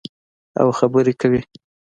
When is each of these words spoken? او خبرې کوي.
او 0.61 0.67
خبرې 0.79 1.13
کوي. 1.21 1.41